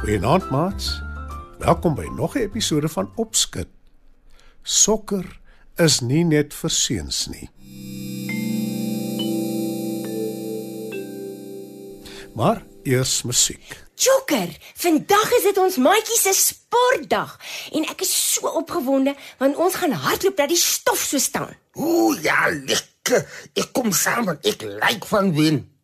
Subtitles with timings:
[0.00, 1.02] Goeienaand maats.
[1.58, 3.66] Welkom by nog 'n episode van Opskud.
[4.62, 5.40] Sokker
[5.76, 7.50] is nie net vir seuns nie.
[12.34, 13.84] Maar eers musiek.
[13.94, 17.40] Joker, vandag is dit ons maatjie se sportdag
[17.72, 21.56] en ek is so opgewonde want ons gaan hardloop dat die stof so staan.
[21.72, 23.48] Ooh ja, lekker.
[23.52, 25.79] Ek kom saam en ek lyk van wen.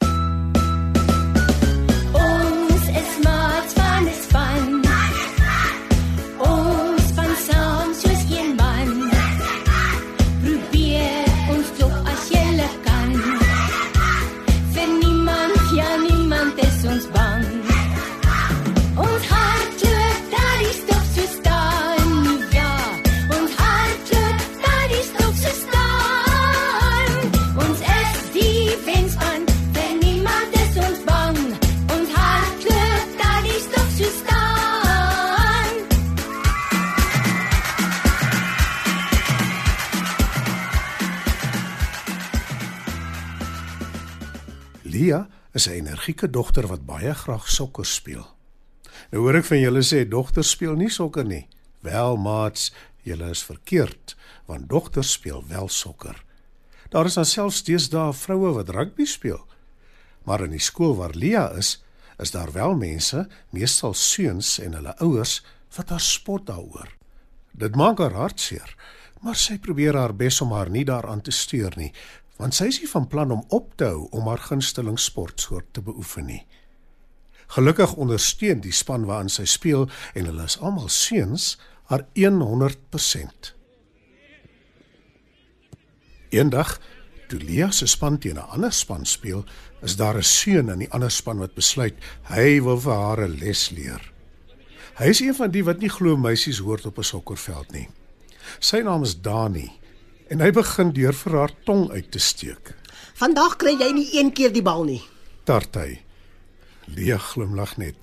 [45.07, 48.27] Lia is 'n energieke dogter wat baie graag sokker speel.
[49.11, 51.47] Nou hoor ek van julle sê dogters speel nie sokker nie.
[51.81, 56.25] Wel maats, julle is verkeerd, want dogters speel wel sokker.
[56.91, 59.47] Daar is dan selfs deesdae vroue wat rugby speel.
[60.25, 61.85] Maar in die skool waar Lia is,
[62.19, 65.45] is daar wel mense, meestal seuns en hulle ouers
[65.77, 66.89] wat haar spot daaroor.
[67.53, 68.77] Dit maak haar hartseer,
[69.21, 71.93] maar sy probeer haar bes om haar nie daaraan te steur nie,
[72.37, 75.81] want sy is nie van plan om op te hou om haar gunsteling sportsoort te
[75.81, 76.43] beoefen nie.
[77.55, 81.55] Gelukkig ondersteun die span waarin sy speel en hulle is almal seuns
[81.91, 83.53] haar 100%.
[86.35, 86.81] Eendag,
[87.31, 89.45] toe Lia se span teen 'n ander span speel,
[89.83, 93.39] is daar 'n seun in die ander span wat besluit hy wil vir haar 'n
[93.39, 94.13] les leer.
[94.97, 97.89] Hy is een van die wat nie glo meisies hoort op 'n sokkerveld nie.
[98.59, 99.71] Sy naam is Dani
[100.29, 102.75] en hy begin deur vir haar tong uit te steek.
[103.17, 105.03] Vandag kry jy nie een keer die bal nie.
[105.47, 106.01] Tarty.
[106.93, 107.97] Lia glimlag net.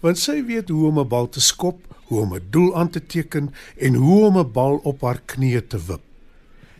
[0.00, 3.06] Want sy weet hoe om 'n bal te skop, hoe om 'n doel aan te
[3.06, 6.02] teken en hoe om 'n bal op haar knieë te wip.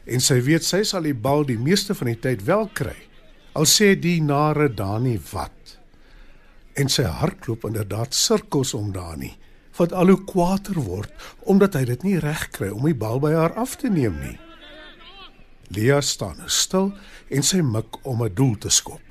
[0.04, 2.96] En sy weet sy sal die bal die meeste van die tyd wel kry.
[3.52, 5.78] Al sê die nare Dani wat.
[6.74, 9.36] En sy hardloop inderdaad sirkels om Dani,
[9.76, 13.32] wat al hoe kwaader word omdat hy dit nie reg kry om die bal by
[13.32, 14.38] haar af te neem nie.
[15.70, 16.90] Lia staan nou stil
[17.30, 19.02] en sy mik om 'n doel te skop.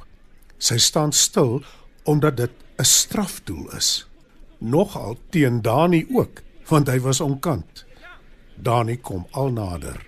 [0.58, 1.64] Sy staan stil
[2.04, 4.08] omdat dit 'n strafdoel is.
[4.58, 7.86] Nogal teen Dani ook, want hy was onkant.
[8.56, 10.08] Dani kom al nader.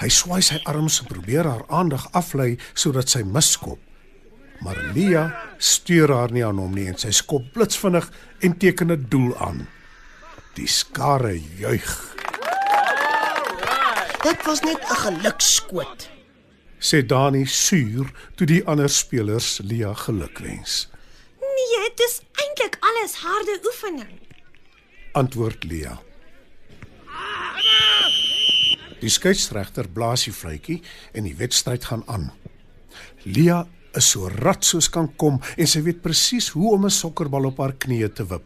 [0.00, 3.78] Hy swaai sy arms en probeer haar aandag aflei sodat sy miskop.
[4.60, 5.24] Maar Lia
[5.58, 9.66] steur haar nie aan hom nie en sy skop blitsvinnig en teken 'n doel aan.
[10.54, 12.14] Die skare juig.
[14.24, 16.10] Dit was net 'n gelukskoot.
[16.78, 20.88] sê Dani suur toe die ander spelers Lia gelukwens.
[21.40, 24.20] Nee, dit is eintlik alles harde oefening.
[25.12, 26.00] Antwoord Lia.
[29.00, 32.32] Die skeieregter blaas die fluitjie en die wedstryd gaan aan.
[33.22, 37.44] Lia is so rad soos kan kom en sy weet presies hoe om 'n sokkerbal
[37.44, 38.44] op haar knieë te wip.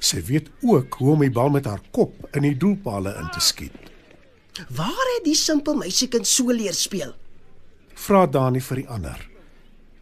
[0.00, 3.40] Sy weet ook hoe om die bal met haar kop in die doelpale in te
[3.40, 3.85] skiet.
[4.68, 7.14] Waar het die simpel meisiekind so leer speel?
[7.96, 9.20] Vra Dani vir die ander.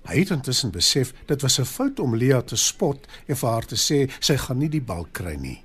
[0.04, 3.66] Hy het intussen besef dit was 'n fout om Lia te spot en vir haar
[3.66, 5.62] te sê sy gaan nie die bal kry nie.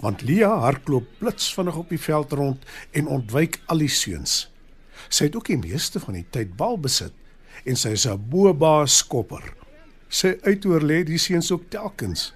[0.00, 4.50] Want Lia hardloop blitsvinnig op die veld rond en ontwyk al die seuns.
[5.08, 7.12] Sy het ook die meeste van die tyd bal besit
[7.64, 9.54] en sy is 'n boba skopper.
[10.08, 12.32] Sy uitoorlê die seuns ook telkens.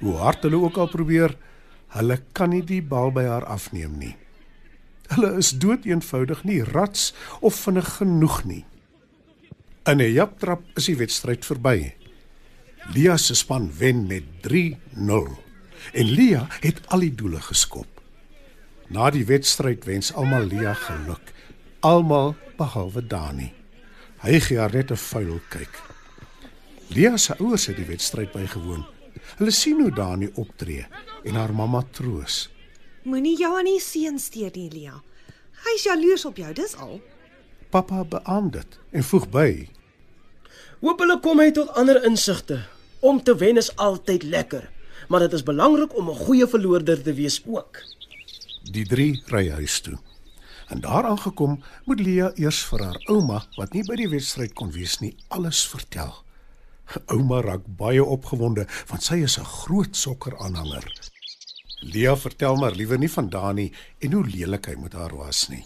[0.00, 1.36] Hoe hard hulle ook al probeer,
[1.88, 4.16] hulle kan nie die bal by haar afneem nie.
[5.14, 8.64] Hulle is doeteenvoudig nie rats of vinnig genoeg nie.
[9.86, 11.94] In 'n japtrap is die wedstryd verby.
[12.94, 15.38] Lia se span wen met 3-0
[15.92, 17.86] en Lia het al die doele geskop.
[18.88, 21.32] Na die wedstryd wens almal Lia geluk.
[21.80, 23.52] Almal behalwe Dani.
[24.22, 25.82] Hy gee haar net 'n vuil kyk.
[26.88, 28.84] Lia se ouers het die wedstryd bygewoon.
[29.38, 30.86] Hulle sien hoe Dani optree
[31.24, 32.48] en haar mamma troos.
[33.06, 34.96] Moenie jou aan die seun steur nie, Lia.
[35.62, 36.96] Hy's jaloers op jou, dis al.
[37.70, 39.50] Pappa beamoed dit en voeg by:
[40.80, 42.64] Hoop hulle kom hy tot ander insigte.
[43.06, 44.66] Om te wen is altyd lekker,
[45.06, 47.82] maar dit is belangrik om 'n goeie verloorder te wees ook.
[48.74, 49.98] Die drie ry huis toe.
[50.68, 54.72] En daar aangekom, moet Lia eers vir haar ouma, wat nie by die wedstryd kon
[54.72, 56.24] wees nie, alles vertel.
[57.06, 61.14] Ouma raak baie opgewonde want sy is 'n groot sokkeraanhanger.
[61.80, 65.64] Lia vertel maar liewer nie van Dani en hoe lelik hy met haar was nie.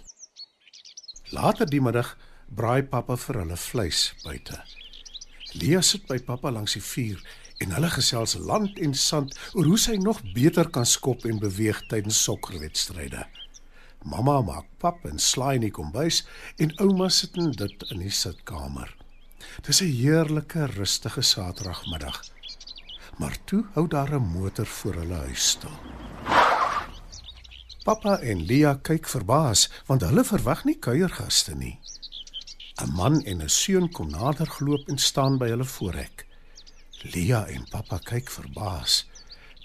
[1.31, 2.17] Later die middag
[2.51, 4.59] braai pappa vir hulle vleis buite.
[5.55, 7.23] Lia sit by pappa langs die vuur
[7.63, 11.85] en hulle gesels land en sand oor hoe sy nog beter kan skop en beweeg
[11.93, 13.27] tydens sokkerwedstryde.
[14.03, 16.25] Mamma maak pap en slaai in die kombuis
[16.59, 18.97] en ouma sit en dit in die sitkamer.
[19.67, 22.23] Dis 'n heerlike rustige Saterdagmiddag.
[23.19, 25.77] Maar toe hou daar 'n motor voor hulle huis stil.
[27.85, 31.79] Pappa en Lia kyk verbaas want hulle verwag nie kuiergaste nie.
[32.83, 36.27] 'n Man en 'n seun kom nader geloop en staan by hulle voorhek.
[37.03, 39.07] Lia en pappa kyk verbaas.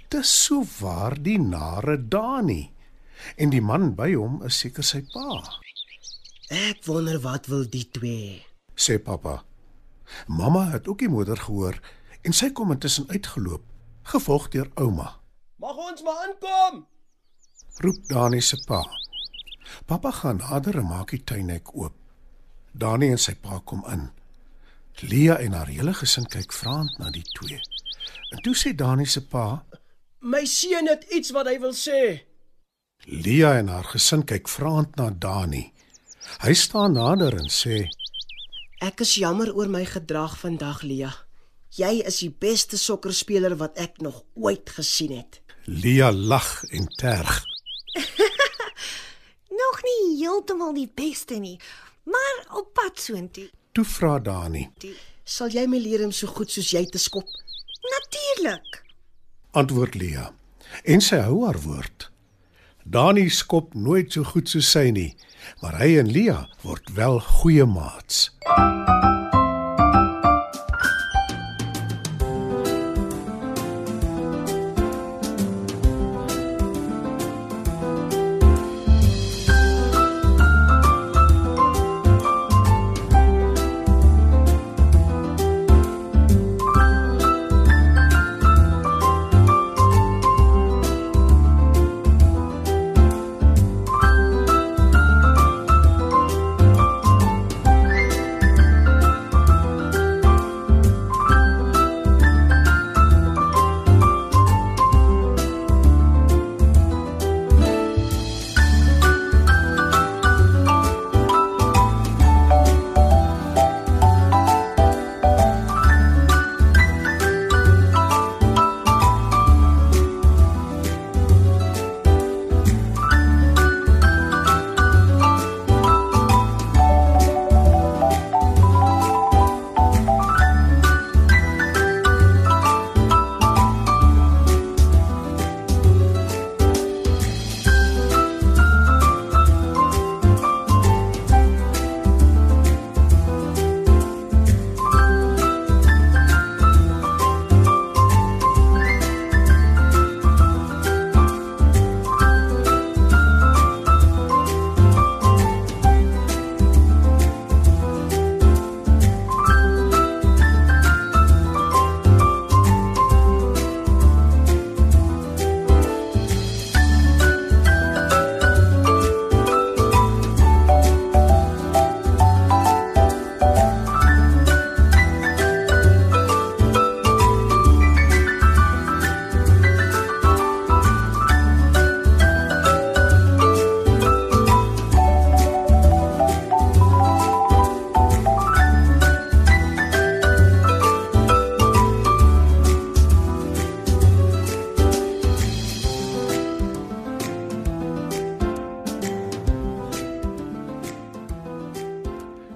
[0.10, 2.72] Dis so waar die nare Dani.
[3.38, 5.60] En die man by hom is seker sy pa,
[6.50, 8.46] Ek wonder wat wil die twee.
[8.76, 9.44] sê pappa.
[10.28, 11.80] Mamma het ook die motor gehoor
[12.26, 13.64] en sy kom intussen uitgeloop,
[14.12, 15.20] gevolg deur ouma.
[15.62, 16.86] Mag ons maar aankom?
[17.84, 18.82] Roep Dani se pa.
[19.86, 21.96] Pappa gaan nader en maak die tuinhek oop.
[22.72, 24.10] Dani en sy pa kom in.
[25.04, 27.60] Lia en haar hele gesin kyk vraend na die twee.
[28.32, 29.64] En toe sê Dani se pa,
[30.26, 32.00] My seun het iets wat hy wil sê.
[33.06, 35.68] Lia en haar gesin kyk vraend na Dani.
[36.42, 37.86] Hy staan nader en sê,
[38.82, 41.12] Ek is jammer oor my gedrag vandag, Lia.
[41.76, 45.42] Jy is die beste sokkerspeler wat ek nog ooit gesien het.
[45.68, 47.42] Lia lag en terg.
[49.62, 51.58] Nog nie heeltemal die beste nie,
[52.08, 53.50] maar op pad soontoe.
[53.76, 54.70] Toe vra Dani,
[55.26, 57.26] Sal jy my leer om so goed soos jy te skop?
[57.92, 58.84] Natuurlik.
[59.52, 60.30] antwoord Lia.
[60.84, 62.10] En sy hou haar woord.
[62.84, 65.12] Dani skop nooit so goed soos sy nie,
[65.64, 68.30] maar hy en Lia word wel goeie maats.